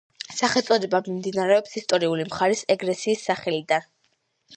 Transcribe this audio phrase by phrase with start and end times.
[0.35, 3.87] სახელწოდება მომდინარეობს ისტორიული მხარის ეგრისის სახელიდან.